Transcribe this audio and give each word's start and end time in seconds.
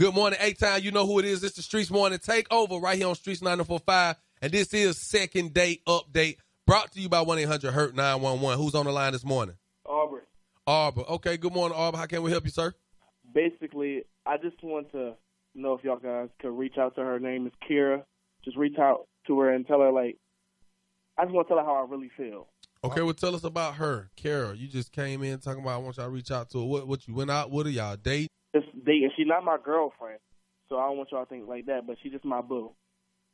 Good 0.00 0.14
morning, 0.14 0.38
eight 0.40 0.60
time. 0.60 0.84
You 0.84 0.92
know 0.92 1.04
who 1.04 1.18
it 1.18 1.24
is. 1.24 1.42
It's 1.42 1.56
the 1.56 1.62
Streetz 1.62 1.90
Morning 1.90 2.20
Takeover 2.20 2.80
right 2.80 2.96
here 2.96 3.08
on 3.08 3.16
Streetz 3.16 3.42
945. 3.42 4.14
And 4.40 4.52
this 4.52 4.72
is 4.72 4.96
Second 4.96 5.52
Date 5.52 5.84
Update 5.88 6.36
brought 6.68 6.92
to 6.92 7.00
you 7.00 7.08
by 7.08 7.20
1 7.22 7.36
800 7.40 7.72
Hurt 7.72 7.96
911. 7.96 8.62
Who's 8.62 8.76
on 8.76 8.86
the 8.86 8.92
line 8.92 9.10
this 9.12 9.24
morning? 9.24 9.56
Aubrey. 9.84 10.20
Arbor. 10.68 11.00
Okay, 11.00 11.36
good 11.36 11.52
morning, 11.52 11.76
Arbor. 11.76 11.98
How 11.98 12.06
can 12.06 12.22
we 12.22 12.30
help 12.30 12.44
you, 12.44 12.52
sir? 12.52 12.74
Basically, 13.34 14.04
I 14.24 14.36
just 14.36 14.62
want 14.62 14.92
to 14.92 15.14
know 15.56 15.74
if 15.74 15.82
y'all 15.82 15.96
guys 15.96 16.28
could 16.40 16.56
reach 16.56 16.78
out 16.78 16.94
to 16.94 17.00
her. 17.00 17.14
Her 17.14 17.18
name 17.18 17.48
is 17.48 17.52
Kira. 17.68 18.04
Just 18.44 18.56
reach 18.56 18.78
out 18.78 19.08
to 19.26 19.40
her 19.40 19.52
and 19.52 19.66
tell 19.66 19.80
her, 19.80 19.90
like, 19.90 20.16
I 21.18 21.24
just 21.24 21.34
want 21.34 21.48
to 21.48 21.54
tell 21.54 21.58
her 21.58 21.68
how 21.68 21.84
I 21.84 21.90
really 21.90 22.12
feel. 22.16 22.46
Okay, 22.84 23.02
well, 23.02 23.14
tell 23.14 23.34
us 23.34 23.42
about 23.42 23.74
her. 23.74 24.10
Kara. 24.14 24.54
you 24.54 24.68
just 24.68 24.92
came 24.92 25.24
in 25.24 25.40
talking 25.40 25.60
about 25.60 25.74
I 25.74 25.78
want 25.78 25.96
y'all 25.96 26.06
to 26.06 26.12
reach 26.12 26.30
out 26.30 26.50
to 26.50 26.60
her. 26.60 26.64
What, 26.64 26.86
what 26.86 27.08
you 27.08 27.14
went 27.14 27.32
out 27.32 27.50
with 27.50 27.66
her? 27.66 27.72
Y'all 27.72 27.96
date? 27.96 28.28
Just 28.88 28.94
dating. 28.94 29.10
She's 29.16 29.26
not 29.26 29.44
my 29.44 29.56
girlfriend, 29.62 30.18
so 30.68 30.78
I 30.78 30.88
don't 30.88 30.96
want 30.96 31.10
y'all 31.12 31.24
to 31.24 31.28
think 31.28 31.48
like 31.48 31.66
that, 31.66 31.86
but 31.86 31.96
she's 32.02 32.12
just 32.12 32.24
my 32.24 32.40
boo. 32.40 32.72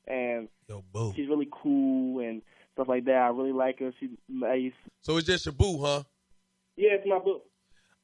And 0.06 0.48
Yo, 0.68 0.84
boo. 0.92 1.12
she's 1.16 1.28
really 1.28 1.48
cool 1.62 2.20
and 2.20 2.42
stuff 2.74 2.88
like 2.88 3.04
that. 3.06 3.16
I 3.16 3.28
really 3.28 3.52
like 3.52 3.78
her. 3.78 3.92
She's 3.98 4.10
nice. 4.28 4.72
So 5.02 5.16
it's 5.16 5.26
just 5.26 5.46
your 5.46 5.54
boo, 5.54 5.80
huh? 5.80 6.02
Yeah, 6.76 6.90
it's 6.92 7.06
my 7.06 7.18
boo. 7.18 7.40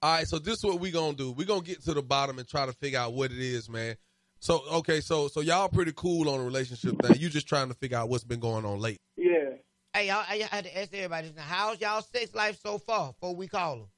All 0.02 0.14
right, 0.14 0.26
so 0.26 0.38
this 0.38 0.54
is 0.54 0.64
what 0.64 0.80
we 0.80 0.90
gonna 0.90 1.16
do. 1.16 1.32
we 1.32 1.44
gonna 1.44 1.60
get 1.60 1.82
to 1.84 1.92
the 1.92 2.02
bottom 2.02 2.38
and 2.38 2.48
try 2.48 2.64
to 2.64 2.72
figure 2.72 2.98
out 2.98 3.12
what 3.12 3.30
it 3.30 3.38
is, 3.38 3.68
man. 3.68 3.96
So 4.38 4.62
okay, 4.72 5.02
so 5.02 5.28
so 5.28 5.40
y'all 5.42 5.68
pretty 5.68 5.92
cool 5.94 6.30
on 6.30 6.38
the 6.38 6.44
relationship 6.44 7.02
thing. 7.02 7.16
You 7.18 7.28
just 7.28 7.46
trying 7.46 7.68
to 7.68 7.74
figure 7.74 7.98
out 7.98 8.08
what's 8.08 8.24
been 8.24 8.40
going 8.40 8.64
on 8.64 8.78
late. 8.78 8.96
Yeah. 9.16 9.56
Hey, 9.92 10.06
y'all, 10.06 10.24
I 10.26 10.48
had 10.50 10.64
to 10.64 10.78
ask 10.78 10.94
everybody, 10.94 11.28
this. 11.28 11.44
how's 11.44 11.80
y'all 11.80 12.00
sex 12.00 12.34
life 12.34 12.58
so 12.62 12.78
far 12.78 13.12
before 13.12 13.34
we 13.34 13.48
call 13.48 13.76
them? 13.76 13.88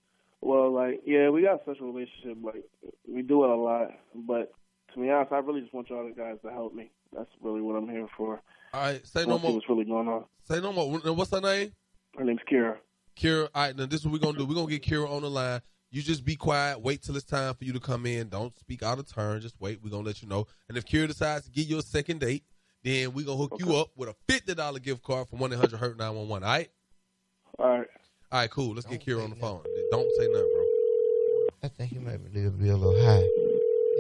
Well, 0.43 0.73
like, 0.73 1.03
yeah, 1.07 1.31
we 1.31 1.43
got 1.43 1.61
such 1.65 1.79
a 1.81 1.85
relationship. 1.85 2.37
Like, 2.43 2.65
we 3.09 3.23
do 3.23 3.45
it 3.45 3.51
a 3.51 3.55
lot. 3.55 3.93
But 4.15 4.53
to 4.93 5.01
be 5.01 5.09
honest, 5.09 5.33
I 5.33 5.39
really 5.39 5.61
just 5.61 5.73
want 5.73 5.89
y'all 5.89 6.11
guys 6.17 6.37
to 6.45 6.51
help 6.51 6.75
me. 6.75 6.91
That's 7.17 7.31
really 7.41 7.61
what 7.61 7.77
I'm 7.77 7.89
here 7.89 8.09
for. 8.17 8.43
All 8.75 8.81
right, 8.81 9.07
say 9.07 9.23
no 9.23 9.37
want 9.37 9.43
to 9.43 9.47
see 9.47 9.49
more. 9.49 9.57
what's 9.57 9.69
really 9.69 9.85
going 9.85 10.09
on. 10.09 10.25
Say 10.43 10.61
no 10.61 10.73
more. 10.73 10.91
What's 11.15 11.31
her 11.31 11.41
name? 11.41 11.73
Her 12.17 12.25
name's 12.25 12.41
Kira. 12.51 12.77
Kira. 13.17 13.49
All 13.55 13.63
right, 13.63 13.77
now 13.77 13.87
this 13.87 14.01
is 14.01 14.07
what 14.07 14.15
we're 14.15 14.19
gonna 14.19 14.39
do. 14.39 14.45
We're 14.45 14.55
gonna 14.55 14.71
get 14.71 14.83
Kira 14.83 15.09
on 15.09 15.23
the 15.23 15.31
line. 15.31 15.61
You 15.91 16.03
just 16.03 16.25
be 16.25 16.37
quiet. 16.37 16.81
Wait 16.81 17.03
till 17.03 17.17
it's 17.17 17.27
time 17.27 17.55
for 17.55 17.65
you 17.65 17.73
to 17.75 17.81
come 17.81 18.07
in. 18.07 18.29
Don't 18.29 18.59
speak 18.59 18.83
out 18.83 18.99
of 18.99 19.13
turn. 19.13 19.41
Just 19.43 19.55
wait. 19.61 19.81
We're 19.85 19.91
gonna 19.91 20.07
let 20.07 20.23
you 20.23 20.29
know. 20.29 20.47
And 20.69 20.77
if 20.77 20.87
Kira 20.87 21.07
decides 21.07 21.45
to 21.45 21.51
give 21.51 21.67
you 21.67 21.79
a 21.79 21.83
second 21.83 22.21
date, 22.21 22.45
then 22.83 23.13
we're 23.13 23.27
gonna 23.27 23.37
hook 23.37 23.57
you 23.59 23.77
up 23.77 23.91
with 23.95 24.09
a 24.09 24.17
fifty 24.27 24.55
dollar 24.55 24.79
gift 24.79 25.03
card 25.03 25.29
from 25.29 25.39
one 25.39 25.53
eight 25.53 25.59
hundred 25.59 25.79
hurt 25.79 25.99
nine 25.99 26.15
one 26.15 26.29
one. 26.29 26.43
All 26.43 26.51
right. 26.51 26.71
All 27.59 27.79
right. 27.79 27.89
All 28.33 28.41
right, 28.41 28.51
cool. 28.51 28.75
Let's 28.75 28.87
get 28.87 29.05
Don't 29.05 29.19
Kira 29.19 29.25
on 29.25 29.31
the 29.31 29.37
phone. 29.37 29.63
Don't 29.93 30.09
say 30.17 30.25
nothing, 30.33 30.53
bro. 30.57 30.65
I 31.65 31.69
think 31.69 31.93
he 31.93 31.99
might 31.99 32.17
be 32.33 32.41
a 32.41 32.43
little, 32.45 32.59
be 32.59 32.69
a 32.71 32.77
little 32.77 32.97
high. 33.05 33.29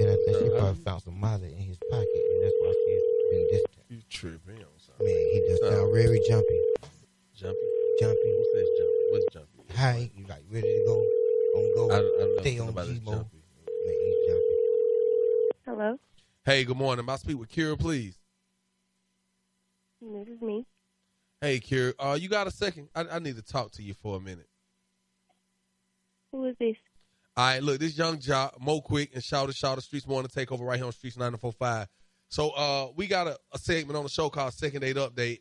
And 0.00 0.08
I 0.08 0.16
think 0.24 0.38
she 0.40 0.48
Uh-huh. 0.48 0.58
probably 0.58 0.82
found 0.82 1.02
some 1.02 1.20
Molly 1.20 1.52
in 1.52 1.58
his 1.68 1.76
pocket, 1.90 2.08
and 2.32 2.42
that's 2.42 2.56
why 2.64 2.72
she's 2.72 3.02
being 3.30 3.46
distant. 3.52 3.84
You 3.90 4.00
tripping? 4.08 4.56
on 4.64 4.72
something. 4.80 5.04
Man, 5.06 5.14
he 5.32 5.38
just 5.48 5.62
sound 5.62 5.92
very 5.92 6.18
jumpy. 6.26 6.60
Jumpy. 7.36 7.68
Jumpy. 8.00 8.28
Who 8.32 8.44
says 8.54 8.68
jumpy? 8.78 9.04
What's 9.12 9.26
jumpy? 9.34 9.74
High. 9.76 10.10
You 10.16 10.24
like 10.26 10.44
ready 10.50 10.66
to 10.78 10.84
go? 10.86 10.96
On 11.56 11.74
go. 11.76 11.90
I, 11.90 11.96
I 11.96 12.00
don't 12.00 12.18
know 12.18 12.40
Stay 12.40 12.56
nothing 12.56 12.60
on 12.62 12.68
about 12.70 12.86
G-Mo. 12.86 13.10
jumpy. 13.12 13.42
Man, 13.86 13.96
he's 14.06 14.26
jumpy. 14.26 14.56
Hello, 15.66 15.98
Hey, 16.46 16.64
good 16.64 16.76
morning. 16.78 17.04
May 17.04 17.12
I 17.12 17.16
speak 17.16 17.38
with 17.38 17.50
Kira, 17.52 17.78
please? 17.78 18.18
this 20.00 20.26
is 20.28 20.40
me. 20.40 20.64
Hey, 21.42 21.60
Kira. 21.60 21.92
Uh, 21.98 22.16
you 22.18 22.28
got 22.30 22.46
a 22.46 22.50
second? 22.50 22.88
I, 22.94 23.04
I 23.12 23.18
need 23.18 23.36
to 23.36 23.42
talk 23.42 23.70
to 23.72 23.82
you 23.82 23.92
for 23.94 24.16
a 24.16 24.20
minute. 24.20 24.46
Who 26.32 26.46
is 26.46 26.56
this? 26.58 26.76
All 27.36 27.46
right, 27.46 27.62
look, 27.62 27.78
this 27.78 27.96
Young 27.96 28.18
Joc, 28.18 28.60
Mo 28.60 28.80
Quick 28.80 29.10
and 29.14 29.22
Shawty, 29.22 29.54
Shout 29.54 29.78
It, 29.78 29.84
Streetz 29.84 30.06
Morning 30.06 30.28
Takeover 30.28 30.66
right 30.66 30.76
here 30.76 30.86
on 30.86 30.92
Streetz 30.92 31.16
945. 31.16 31.88
So 32.28 32.50
uh, 32.50 32.88
we 32.96 33.06
got 33.06 33.26
a, 33.26 33.38
a 33.52 33.58
segment 33.58 33.96
on 33.96 34.02
the 34.02 34.10
show 34.10 34.28
called 34.28 34.52
Second 34.52 34.80
Date 34.80 34.96
Update. 34.96 35.40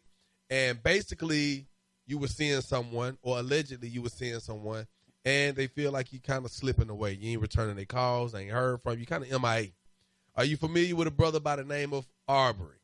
And 0.50 0.82
basically, 0.84 1.68
you 2.06 2.18
were 2.18 2.28
seeing 2.28 2.62
someone, 2.62 3.18
or 3.22 3.40
allegedly 3.40 3.88
you 3.88 4.02
were 4.02 4.10
seeing 4.10 4.40
someone, 4.40 4.86
and 5.26 5.56
they 5.56 5.68
feel 5.68 5.92
like 5.92 6.12
you 6.14 6.20
kind 6.20 6.46
of 6.46 6.52
slipping 6.52 6.90
away. 6.90 7.14
You 7.14 7.32
ain't 7.32 7.42
returning 7.42 7.76
their 7.76 7.86
calls, 7.86 8.34
they 8.34 8.44
ain't 8.44 8.52
heard 8.52 8.82
from 8.82 9.00
you, 9.00 9.06
kind 9.06 9.24
of 9.24 9.42
MIA. 9.42 9.68
Are 10.36 10.46
you 10.46 10.58
familiar 10.58 10.96
with 10.96 11.08
a 11.08 11.12
brother 11.12 11.40
by 11.40 11.58
the 11.58 11.64
name 11.64 11.94
of 11.94 12.06
Arbery? 12.28 12.78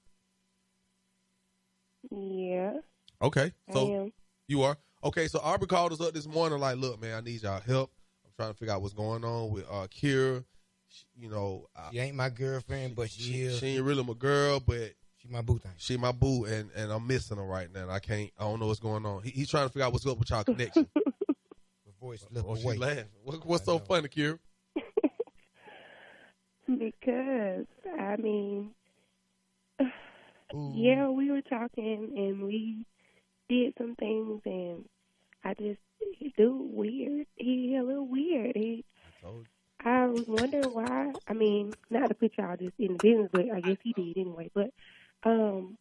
Yeah, 2.10 2.74
Okay. 3.22 3.52
So 3.74 3.88
I 3.88 3.92
am. 3.92 4.14
You 4.48 4.64
are 4.64 4.78
okay. 5.04 5.28
So 5.28 5.40
Aubrey 5.40 5.68
called 5.68 5.92
us 5.92 6.02
up 6.02 6.14
this 6.14 6.28
morning, 6.28 6.60
like, 6.60 6.78
look, 6.78 7.02
man, 7.02 7.16
I 7.16 7.22
need 7.22 7.42
y'all 7.42 7.60
help. 7.60 7.92
I'm 8.38 8.44
trying 8.46 8.54
to 8.54 8.60
figure 8.60 8.74
out 8.76 8.82
what's 8.82 8.94
going 8.94 9.24
on 9.26 9.52
with 9.52 9.66
uh 9.70 9.88
Kira. 9.88 10.44
She, 10.90 11.06
you 11.20 11.30
know, 11.30 11.66
I, 11.76 11.90
She 11.92 12.00
ain't 12.00 12.16
my 12.16 12.30
girlfriend, 12.30 12.96
but 12.96 13.10
she, 13.10 13.22
she, 13.24 13.42
is. 13.42 13.58
she 13.60 13.68
ain't 13.76 13.84
really 13.84 14.04
my 14.04 14.14
girl, 14.14 14.60
but 14.60 14.94
She 15.18 15.28
my 15.28 15.42
boo 15.42 15.58
thing. 15.58 15.72
she 15.78 15.98
my 15.98 16.12
boo, 16.12 16.46
and 16.46 16.70
and 16.76 16.92
I'm 16.92 17.06
missing 17.08 17.38
her 17.38 17.44
right 17.44 17.72
now. 17.74 17.82
and 17.84 17.92
I 17.92 18.00
can't. 18.00 18.30
I 18.38 18.44
don't 18.44 18.60
know 18.60 18.68
what's 18.68 18.80
going 18.80 19.06
on. 19.06 19.24
He, 19.24 19.32
he's 19.32 19.50
trying 19.50 19.66
to 19.68 19.70
figure 19.74 19.86
out 19.86 19.92
what's 19.94 20.06
up 20.06 20.20
with 20.20 20.30
y'all 20.30 20.44
connection. 20.44 20.88
Before 21.86 22.14
it 22.14 22.20
slip 22.22 22.46
oh, 22.48 22.56
she 22.56 22.64
away. 22.64 22.78
laughing. 22.78 23.06
What, 23.24 23.44
what's 23.46 23.64
I 23.64 23.66
so 23.66 23.78
know. 23.80 23.84
funny, 23.86 24.08
Kira? 24.08 24.38
Because 26.68 27.66
I 28.00 28.18
mean, 28.18 28.72
Ooh. 30.54 30.74
yeah, 30.76 31.08
we 31.10 31.32
were 31.32 31.42
talking 31.42 32.12
and 32.16 32.44
we 32.44 32.86
did 33.50 33.74
some 33.78 33.96
things, 33.96 34.42
and 34.46 34.84
I 35.46 35.54
just 35.54 35.80
he 36.18 36.34
do 36.38 36.70
weird. 36.72 37.28
He 37.36 37.76
a 37.76 37.84
little 37.84 38.08
weird. 38.08 38.56
He. 38.56 38.84
I 39.84 40.06
was 40.08 40.26
wondering 40.28 40.74
why. 40.74 41.12
I 41.28 41.34
mean, 41.34 41.74
not 41.90 42.08
to 42.08 42.16
put 42.16 42.34
y'all 42.38 42.58
just 42.58 42.74
in 42.80 42.94
the 42.94 43.00
business, 43.02 43.30
but 43.32 43.46
I 43.54 43.62
guess 43.62 43.78
he 43.84 43.94
did 43.94 44.18
anyway. 44.18 44.50
But 44.54 44.72
um, 45.24 45.78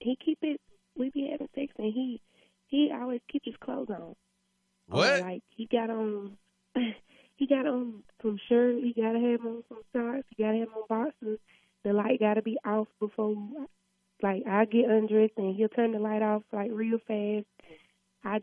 he 0.00 0.16
keep 0.22 0.38
it. 0.42 0.60
We 0.96 1.10
be 1.10 1.28
having 1.30 1.48
sex, 1.54 1.72
and 1.78 1.92
he 1.92 2.20
he 2.66 2.92
always 2.92 3.20
keep 3.30 3.42
his 3.44 3.54
clothes 3.60 3.88
on. 3.90 3.96
Or, 4.02 4.14
What? 4.88 5.20
like 5.20 5.42
he 5.50 5.66
got 5.66 5.90
on, 5.90 6.36
he 7.36 7.46
got 7.46 7.66
on 7.66 8.02
some 8.22 8.38
shirt. 8.48 8.76
He 8.82 8.92
gotta 9.00 9.18
have 9.18 9.40
on 9.46 9.62
some 9.68 9.82
socks. 9.92 10.26
He 10.36 10.42
gotta 10.42 10.58
have 10.58 10.68
on 10.76 10.82
boxers. 10.88 11.38
The 11.84 11.92
light 11.92 12.20
gotta 12.20 12.42
be 12.42 12.58
off 12.64 12.88
before, 13.00 13.36
like 14.22 14.42
I 14.46 14.64
get 14.66 14.90
undressed 14.90 15.34
and 15.36 15.54
he'll 15.54 15.68
turn 15.68 15.92
the 15.92 16.00
light 16.00 16.22
off 16.22 16.42
like 16.52 16.70
real 16.72 16.98
fast. 17.06 17.46
I, 18.24 18.40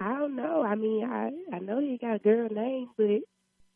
I 0.00 0.08
don't 0.18 0.36
know. 0.36 0.62
I 0.62 0.74
mean, 0.74 1.04
I 1.04 1.30
I 1.54 1.58
know 1.58 1.80
he 1.80 1.98
got 1.98 2.16
a 2.16 2.18
girl 2.18 2.48
name, 2.50 2.88
but 2.96 3.06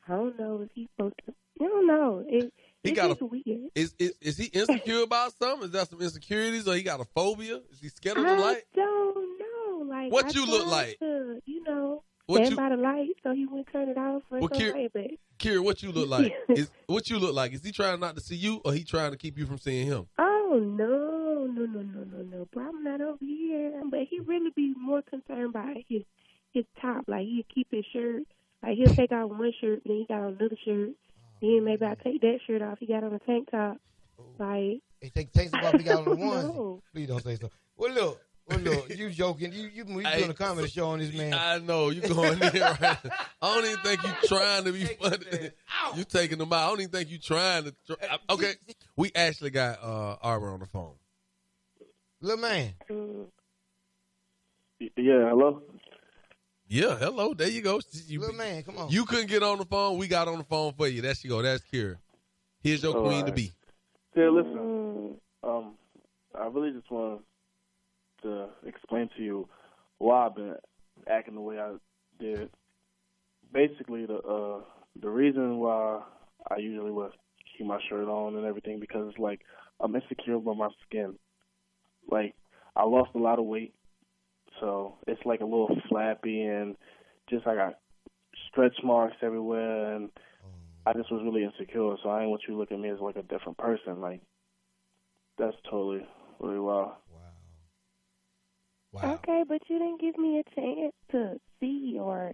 I 0.08 0.16
don't 0.16 0.38
know 0.38 0.62
if 0.62 0.70
he's 0.74 0.88
supposed 0.96 1.14
to. 1.26 1.34
I 1.60 1.64
don't 1.64 1.86
know. 1.86 2.24
It, 2.28 2.52
He 2.82 2.90
it's 2.90 2.96
got 2.96 3.08
just 3.10 3.20
a- 3.20 3.26
weird. 3.26 3.70
Is, 3.74 3.94
is 3.98 4.14
is 4.20 4.36
he 4.36 4.46
insecure 4.46 5.02
about 5.02 5.32
something? 5.40 5.66
Is 5.66 5.72
that 5.72 5.90
some 5.90 6.00
insecurities, 6.00 6.66
or 6.66 6.74
he 6.74 6.82
got 6.82 7.00
a 7.00 7.04
phobia? 7.04 7.60
Is 7.72 7.80
he 7.80 7.88
scared 7.88 8.16
of 8.18 8.24
the 8.24 8.36
light? 8.36 8.56
I 8.58 8.62
don't 8.76 9.38
know. 9.38 9.84
Like 9.88 10.12
What 10.12 10.26
I 10.26 10.30
you 10.30 10.46
look 10.46 10.66
like? 10.66 10.98
To, 11.00 11.40
you 11.44 11.62
know, 11.64 12.02
What 12.26 12.36
stand 12.38 12.50
you, 12.52 12.56
by 12.56 12.68
the 12.70 12.76
light 12.76 13.10
so 13.22 13.32
he 13.32 13.46
wouldn't 13.46 13.68
turn 13.72 13.88
it 13.88 13.98
off 13.98 14.22
Well, 14.30 14.48
Kier- 14.48 14.72
like 14.74 14.92
that. 14.94 15.10
Kira? 15.38 15.62
What 15.62 15.82
you 15.82 15.90
look 15.92 16.08
like? 16.08 16.32
Is 16.48 16.70
what 16.86 17.10
you 17.10 17.18
look 17.18 17.34
like? 17.34 17.52
Is 17.52 17.62
he 17.64 17.72
trying 17.72 17.98
not 18.00 18.14
to 18.14 18.20
see 18.22 18.36
you, 18.36 18.60
or 18.64 18.72
he 18.72 18.84
trying 18.84 19.10
to 19.10 19.16
keep 19.16 19.36
you 19.38 19.44
from 19.46 19.58
seeing 19.58 19.86
him? 19.86 20.06
Oh 20.18 20.58
no, 20.62 21.11
no, 21.46 21.64
no, 21.66 21.82
no, 21.82 22.04
no, 22.04 22.22
no, 22.22 22.48
bro! 22.52 22.68
I'm 22.68 22.84
not 22.84 23.00
over 23.00 23.18
here. 23.20 23.82
But 23.90 24.00
he 24.10 24.20
really 24.20 24.50
be 24.54 24.74
more 24.78 25.02
concerned 25.02 25.50
about 25.50 25.76
his 25.88 26.02
his 26.52 26.64
top. 26.80 27.04
Like 27.08 27.26
he'll 27.26 27.44
keep 27.54 27.68
his 27.70 27.84
shirt. 27.92 28.22
Like 28.62 28.76
he'll 28.76 28.94
take 28.94 29.12
out 29.12 29.30
one 29.30 29.52
shirt, 29.60 29.82
then 29.84 29.96
he 29.96 30.06
got 30.08 30.20
on 30.20 30.36
another 30.38 30.56
shirt. 30.64 30.90
Then 31.40 31.64
maybe 31.64 31.84
I 31.84 31.94
take 32.02 32.20
that 32.20 32.38
shirt 32.46 32.62
off. 32.62 32.78
He 32.78 32.86
got 32.86 33.02
on 33.04 33.12
a 33.14 33.18
tank 33.20 33.50
top. 33.50 33.78
Like 34.38 34.80
he 35.00 35.10
take 35.14 35.32
take 35.32 35.48
some 35.50 35.64
off. 35.64 35.74
You 35.74 35.80
got 35.80 35.98
on 35.98 36.04
the 36.04 36.14
ones. 36.26 36.44
no, 36.44 36.82
Please 36.92 37.08
don't 37.08 37.22
say 37.22 37.36
so. 37.36 37.50
Well, 37.76 37.92
look. 37.92 38.20
Well, 38.48 38.58
look. 38.60 38.96
You 38.96 39.10
joking? 39.10 39.52
You 39.52 39.68
you, 39.72 39.84
you 39.86 39.98
Hey, 40.00 40.18
doing 40.18 40.30
a 40.30 40.34
comedy 40.34 40.68
show 40.68 40.88
on 40.88 40.98
this 41.00 41.12
man? 41.12 41.32
I 41.34 41.58
know 41.58 41.90
you 41.90 42.00
going 42.02 42.32
in 42.42 42.60
right. 42.60 42.80
I 42.80 43.54
don't 43.54 43.64
even 43.64 43.78
think 43.78 44.02
you 44.02 44.10
trying 44.28 44.64
to 44.64 44.72
be 44.72 44.84
funny. 44.84 45.50
You 45.96 46.04
taking 46.04 46.38
them 46.38 46.52
out. 46.52 46.64
I 46.64 46.68
don't 46.68 46.80
even 46.80 46.90
think 46.92 47.10
you 47.10 47.18
trying 47.18 47.64
to. 47.64 47.74
Try. 47.86 47.96
Okay, 48.30 48.52
we 48.96 49.10
actually 49.14 49.50
got 49.50 49.82
uh 49.82 50.16
Arbor 50.22 50.50
on 50.52 50.60
the 50.60 50.66
phone. 50.66 50.94
Little 52.22 52.40
man. 52.40 52.74
Yeah, 54.78 55.28
hello? 55.28 55.62
Yeah, 56.68 56.96
hello. 56.96 57.34
There 57.34 57.48
you 57.48 57.62
go. 57.62 57.80
You, 58.06 58.20
Little 58.20 58.36
man. 58.36 58.62
Come 58.62 58.78
on. 58.78 58.90
you 58.90 59.04
couldn't 59.06 59.26
get 59.28 59.42
on 59.42 59.58
the 59.58 59.64
phone. 59.64 59.98
We 59.98 60.06
got 60.06 60.28
on 60.28 60.38
the 60.38 60.44
phone 60.44 60.72
for 60.74 60.86
you. 60.86 61.02
That's 61.02 61.18
she 61.18 61.26
go. 61.26 61.42
That's 61.42 61.64
Kira. 61.64 61.96
Here's 62.62 62.84
your 62.84 62.96
All 62.96 63.08
queen 63.08 63.26
to 63.26 63.32
be. 63.32 63.50
Yeah, 64.16 64.28
listen. 64.28 65.16
Um, 65.42 65.74
I 66.32 66.46
really 66.46 66.70
just 66.70 66.88
want 66.92 67.22
to 68.22 68.46
explain 68.66 69.10
to 69.16 69.22
you 69.22 69.48
why 69.98 70.26
I've 70.26 70.36
been 70.36 70.54
acting 71.10 71.34
the 71.34 71.40
way 71.40 71.58
I 71.58 71.74
did. 72.20 72.50
Basically, 73.52 74.06
the 74.06 74.18
uh, 74.18 74.60
the 75.00 75.10
reason 75.10 75.58
why 75.58 76.02
I 76.48 76.58
usually 76.58 76.92
would 76.92 77.10
keep 77.58 77.66
my 77.66 77.80
shirt 77.88 78.06
on 78.06 78.36
and 78.36 78.46
everything 78.46 78.78
because 78.78 79.08
it's 79.08 79.18
like 79.18 79.40
I'm 79.80 79.96
insecure 79.96 80.34
about 80.34 80.56
my 80.56 80.68
skin. 80.86 81.16
Like 82.10 82.34
I 82.76 82.84
lost 82.84 83.10
a 83.14 83.18
lot 83.18 83.38
of 83.38 83.44
weight, 83.44 83.74
so 84.60 84.94
it's 85.06 85.20
like 85.24 85.40
a 85.40 85.44
little 85.44 85.74
flappy 85.88 86.42
and 86.42 86.76
just 87.30 87.46
I 87.46 87.54
got 87.54 87.74
stretch 88.50 88.76
marks 88.82 89.16
everywhere 89.22 89.94
and 89.94 90.10
I 90.84 90.92
just 90.94 91.12
was 91.12 91.22
really 91.24 91.44
insecure, 91.44 91.94
so 92.02 92.10
I 92.10 92.20
didn't 92.20 92.30
want 92.30 92.42
you 92.46 92.54
to 92.54 92.58
look 92.60 92.72
at 92.72 92.80
me 92.80 92.88
as 92.88 92.98
like 93.00 93.16
a 93.16 93.22
different 93.22 93.56
person. 93.56 94.00
Like 94.00 94.20
that's 95.38 95.56
totally 95.70 96.06
really 96.40 96.58
wild. 96.58 96.92
Wow. 98.92 99.02
Wow. 99.02 99.14
Okay, 99.14 99.44
but 99.48 99.62
you 99.68 99.78
didn't 99.78 100.00
give 100.00 100.18
me 100.18 100.40
a 100.40 100.60
chance 100.60 100.92
to 101.12 101.40
see 101.60 101.98
or 102.00 102.32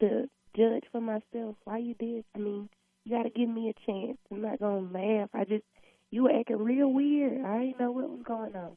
to 0.00 0.28
judge 0.56 0.84
for 0.92 1.00
myself. 1.00 1.56
Why 1.64 1.78
you 1.78 1.94
did? 1.94 2.24
I 2.34 2.38
mean, 2.38 2.68
you 3.04 3.16
got 3.16 3.24
to 3.24 3.30
give 3.30 3.48
me 3.48 3.70
a 3.70 3.90
chance. 3.90 4.18
I'm 4.30 4.42
not 4.42 4.60
gonna 4.60 4.88
laugh. 4.92 5.30
I 5.34 5.44
just 5.44 5.64
you 6.10 6.24
were 6.24 6.38
acting 6.38 6.58
real 6.58 6.92
weird. 6.92 7.44
I 7.44 7.58
didn't 7.58 7.80
know 7.80 7.92
what 7.92 8.08
was 8.08 8.22
going 8.24 8.54
on. 8.54 8.76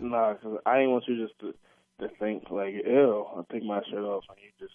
Nah, 0.00 0.34
cause 0.34 0.58
I 0.66 0.78
didn't 0.78 0.90
want 0.90 1.04
you 1.08 1.26
just 1.26 1.38
to 1.40 1.54
to 2.00 2.08
think 2.18 2.44
like, 2.50 2.74
ew, 2.84 3.26
I'll 3.34 3.46
take 3.52 3.64
my 3.64 3.80
shirt 3.90 4.02
off 4.04 4.24
and 4.28 4.38
you 4.42 4.50
just 4.58 4.74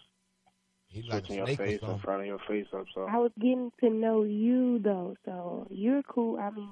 He 0.90 1.02
like 1.02 1.26
switching 1.26 1.36
a 1.44 1.48
your 1.48 1.58
face 1.58 1.82
in 1.86 2.00
front 2.00 2.22
of 2.22 2.28
your 2.28 2.40
face 2.48 2.68
up. 2.74 2.86
So 2.96 3.02
I 3.10 3.18
was 3.18 3.32
getting 3.40 3.72
to 3.82 3.90
know 3.90 4.24
you 4.24 4.80
though, 4.80 5.16
so 5.26 5.68
you're 5.70 6.04
cool. 6.04 6.40
I 6.40 6.50
mean, 6.52 6.70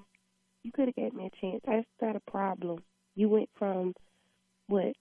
you 0.64 0.72
could 0.72 0.88
have 0.88 0.96
gave 0.96 1.14
me 1.14 1.30
a 1.32 1.42
chance. 1.42 1.62
That's 1.66 1.86
not 2.02 2.16
a 2.16 2.32
problem. 2.32 2.80
You 3.16 3.30
went 3.30 3.50
from 3.58 3.94
what 4.68 4.96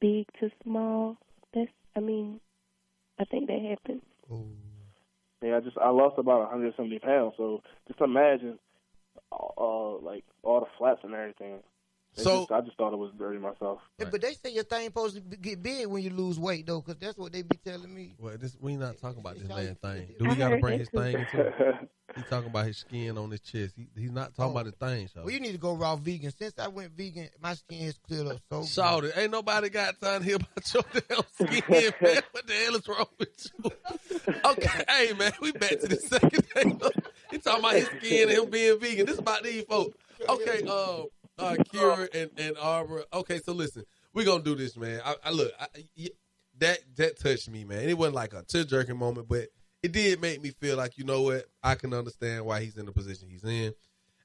big 0.00 0.26
to 0.40 0.50
small. 0.64 1.16
That's 1.54 1.70
I 1.96 2.00
mean, 2.00 2.40
I 3.20 3.24
think 3.26 3.46
that 3.48 3.60
happened. 3.60 4.02
yeah, 5.42 5.56
I 5.56 5.60
just 5.60 5.78
I 5.78 5.90
lost 5.90 6.18
about 6.18 6.40
170 6.40 6.98
pounds. 6.98 7.34
So 7.36 7.62
just 7.88 8.00
imagine, 8.00 8.58
uh, 9.32 9.98
like 9.98 10.24
all 10.42 10.60
the 10.60 10.66
flaps 10.78 11.00
and 11.04 11.14
everything. 11.14 11.60
It's 12.14 12.24
So- 12.24 12.40
just, 12.40 12.52
I 12.52 12.60
just 12.60 12.76
thought 12.76 12.92
it 12.92 12.98
was 12.98 13.10
dirty 13.18 13.38
myself. 13.38 13.80
Yeah, 13.98 14.08
but 14.10 14.20
they 14.20 14.34
say 14.34 14.52
your 14.52 14.64
thing 14.64 14.84
supposed 14.86 15.14
to 15.14 15.20
get 15.36 15.62
big 15.62 15.86
when 15.86 16.02
you 16.02 16.10
lose 16.10 16.38
weight 16.38 16.66
though, 16.66 16.80
because 16.80 16.96
that's 17.00 17.16
what 17.16 17.32
they 17.32 17.40
be 17.42 17.56
telling 17.64 17.94
me. 17.94 18.14
Well, 18.18 18.36
this 18.38 18.54
we 18.60 18.76
not 18.76 18.98
talking 18.98 19.20
about 19.20 19.38
this 19.38 19.48
man 19.48 19.76
thing. 19.82 20.08
Do 20.18 20.28
we 20.28 20.34
gotta 20.34 20.58
bring 20.58 20.78
his 20.80 20.88
thing 20.90 21.16
into 21.18 21.40
it? 21.40 21.88
He 22.14 22.20
talking 22.24 22.50
about 22.50 22.66
his 22.66 22.76
skin 22.76 23.16
on 23.16 23.30
his 23.30 23.40
chest. 23.40 23.72
He, 23.74 23.88
he's 23.98 24.10
not 24.10 24.34
talking 24.36 24.50
Oh. 24.54 24.60
about 24.60 24.66
his 24.66 24.74
thing, 24.74 25.08
so. 25.08 25.22
Well, 25.22 25.30
you 25.30 25.40
need 25.40 25.52
to 25.52 25.58
go 25.58 25.72
raw 25.72 25.96
vegan. 25.96 26.30
Since 26.30 26.58
I 26.58 26.68
went 26.68 26.92
vegan, 26.94 27.30
my 27.42 27.54
skin 27.54 27.86
has 27.86 27.96
cleared 28.06 28.26
up 28.26 28.36
so. 28.50 28.60
good. 28.60 28.68
Shawty. 29.14 29.16
Ain't 29.16 29.30
nobody 29.30 29.70
got 29.70 29.98
time 29.98 30.20
to 30.20 30.26
hear 30.26 30.36
about 30.36 30.74
your 30.74 30.82
damn 31.08 31.22
skin, 31.48 31.62
man. 32.02 32.22
What 32.32 32.46
the 32.46 32.52
hell 32.52 32.76
is 32.76 32.86
wrong 32.86 33.06
with 33.18 33.46
you? 33.64 33.70
Okay, 34.44 34.84
hey 34.90 35.12
man, 35.14 35.32
we 35.40 35.52
back 35.52 35.80
to 35.80 35.88
the 35.88 35.96
second 35.96 36.44
thing. 36.48 36.80
He 37.30 37.38
talking 37.38 37.60
about 37.60 37.74
his 37.76 37.86
skin 37.86 38.28
and 38.28 38.38
him 38.40 38.50
being 38.50 38.78
vegan. 38.78 39.06
This 39.06 39.14
is 39.14 39.20
about 39.20 39.42
these 39.42 39.64
folks. 39.64 39.96
Okay, 40.28 40.62
uh, 40.68 41.04
uh, 41.42 41.56
Kira 41.72 42.08
and 42.14 42.30
and 42.38 42.56
Arbor. 42.58 43.04
Okay, 43.12 43.38
so 43.38 43.52
listen, 43.52 43.84
we 44.12 44.24
gonna 44.24 44.42
do 44.42 44.54
this, 44.54 44.76
man. 44.76 45.00
I, 45.04 45.14
I 45.24 45.30
look, 45.30 45.52
I, 45.60 45.66
y- 45.96 46.08
that 46.58 46.78
that 46.96 47.18
touched 47.18 47.50
me, 47.50 47.64
man. 47.64 47.88
It 47.88 47.96
wasn't 47.98 48.16
like 48.16 48.32
a 48.34 48.42
tear 48.42 48.64
jerking 48.64 48.98
moment, 48.98 49.28
but 49.28 49.48
it 49.82 49.92
did 49.92 50.20
make 50.20 50.40
me 50.42 50.50
feel 50.50 50.76
like 50.76 50.96
you 50.98 51.04
know 51.04 51.22
what? 51.22 51.46
I 51.62 51.74
can 51.74 51.92
understand 51.92 52.44
why 52.44 52.60
he's 52.60 52.76
in 52.76 52.86
the 52.86 52.92
position 52.92 53.28
he's 53.28 53.44
in. 53.44 53.74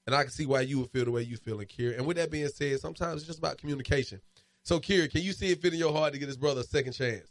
And 0.06 0.16
I 0.16 0.24
can 0.24 0.31
see 0.31 0.46
why 0.46 0.62
you 0.62 0.80
would 0.80 0.92
feel 0.92 1.04
the 1.04 1.12
way 1.12 1.24
you 1.24 1.36
feel 1.36 1.60
in 1.60 1.68
Kira. 1.68 1.98
And 1.98 2.06
with 2.06 2.16
that 2.16 2.31
being 2.31 2.48
said, 2.48 2.80
sometimes 2.80 3.18
it's 3.22 3.28
just 3.28 3.40
about 3.40 3.58
communication. 3.58 4.22
So, 4.64 4.80
Kira, 4.80 5.12
can 5.12 5.22
you 5.22 5.34
see 5.34 5.52
it 5.52 5.62
fit 5.62 5.74
in 5.74 5.80
your 5.80 5.92
heart 5.92 6.14
to 6.14 6.19
get 6.19 6.30
his 6.30 6.38
brother 6.38 6.62
a 6.62 6.64
second 6.64 6.94
chance? 6.94 7.30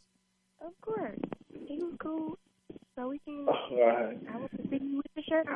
Of 0.60 0.78
course, 0.82 1.18
he 1.66 1.78
was 1.78 1.94
cool. 1.98 2.38
So 2.94 3.08
we 3.08 3.18
can. 3.20 3.46
All 3.48 3.78
right. 3.78 4.18
I 4.30 4.36
was 4.36 4.50
to 4.50 4.62
with 4.62 5.06
the 5.14 5.22
shirt 5.22 5.46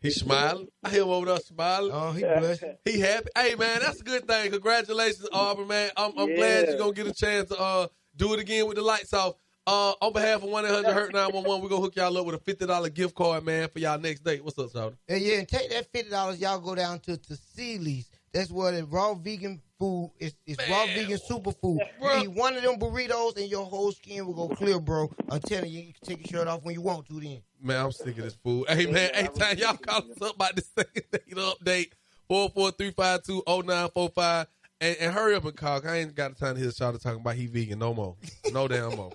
off. 0.00 0.02
He's 0.02 0.16
smiling. 0.20 0.68
I 0.82 0.90
hear 0.90 1.02
him 1.02 1.08
over 1.08 1.26
there 1.26 1.38
smiling. 1.38 1.92
Oh, 1.92 2.12
he 2.12 2.20
blessed. 2.20 2.64
He 2.84 3.00
happy. 3.00 3.28
Hey, 3.36 3.54
man, 3.54 3.80
that's 3.80 4.00
a 4.00 4.04
good 4.04 4.26
thing. 4.26 4.50
Congratulations, 4.50 5.28
Auburn, 5.32 5.68
man. 5.68 5.90
I'm, 5.96 6.12
I'm 6.18 6.34
glad 6.34 6.68
you're 6.68 6.78
going 6.78 6.94
to 6.94 7.04
get 7.04 7.10
a 7.10 7.14
chance 7.14 7.48
to 7.50 7.58
uh, 7.60 7.86
do 8.16 8.32
it 8.34 8.40
again 8.40 8.66
with 8.66 8.76
the 8.76 8.82
lights 8.82 9.12
off. 9.12 9.34
Uh, 9.66 9.92
on 10.00 10.12
behalf 10.12 10.42
of 10.42 10.48
1 10.48 10.64
800 10.64 10.92
Hurt 10.92 11.12
911, 11.12 11.62
we're 11.62 11.68
going 11.68 11.80
to 11.80 11.84
hook 11.84 11.96
y'all 11.96 12.16
up 12.16 12.26
with 12.26 12.34
a 12.34 12.66
$50 12.66 12.94
gift 12.94 13.14
card, 13.14 13.44
man, 13.44 13.68
for 13.68 13.78
y'all 13.78 14.00
next 14.00 14.24
date. 14.24 14.42
What's 14.42 14.58
up, 14.58 14.70
Shawty? 14.70 14.96
And 15.06 15.20
yeah, 15.20 15.34
and 15.34 15.46
take 15.46 15.70
that 15.70 15.86
fifty 15.92 16.10
dollars, 16.10 16.40
y'all 16.40 16.58
go 16.58 16.74
down 16.74 16.98
to 17.00 17.16
to 17.16 17.36
Sealy's. 17.36 18.10
That's 18.32 18.50
where 18.50 18.72
the 18.72 18.84
raw 18.86 19.14
vegan 19.14 19.60
food 19.78 20.12
is. 20.18 20.34
It's 20.46 20.68
raw 20.68 20.86
vegan 20.86 21.18
superfood. 21.18 21.78
Bro. 22.00 22.16
You 22.16 22.22
eat 22.22 22.30
one 22.30 22.56
of 22.56 22.62
them 22.62 22.78
burritos, 22.78 23.36
and 23.36 23.50
your 23.50 23.64
whole 23.64 23.92
skin 23.92 24.26
will 24.26 24.48
go 24.48 24.54
clear, 24.54 24.80
bro. 24.80 25.10
I'm 25.28 25.40
telling 25.40 25.70
you, 25.70 25.80
you 25.80 25.92
can 25.92 26.16
take 26.16 26.30
your 26.30 26.40
shirt 26.40 26.48
off 26.48 26.62
when 26.62 26.74
you 26.74 26.80
want 26.80 27.06
to. 27.06 27.20
Then 27.20 27.40
Man, 27.62 27.84
I'm 27.84 27.92
sick 27.92 28.16
of 28.18 28.24
this 28.24 28.34
fool. 28.34 28.64
Hey, 28.68 28.86
man, 28.86 29.10
anytime 29.12 29.58
y'all 29.58 29.76
call 29.76 29.98
us 29.98 30.22
up 30.22 30.36
about 30.36 30.56
the 30.56 30.62
second 30.62 31.02
date 31.12 31.36
update, 31.36 31.90
443520945. 32.30 34.46
And, 34.82 34.96
and 34.98 35.12
hurry 35.12 35.34
up 35.34 35.44
and 35.44 35.54
call. 35.54 35.86
I 35.86 35.98
ain't 35.98 36.14
got 36.14 36.34
the 36.34 36.40
time 36.40 36.54
to 36.54 36.60
hear 36.60 36.70
Shawty 36.70 37.02
talking 37.02 37.20
about 37.20 37.34
he 37.34 37.44
vegan 37.46 37.78
no 37.78 37.92
more. 37.92 38.16
No 38.50 38.66
damn 38.66 38.96
more. 38.96 39.12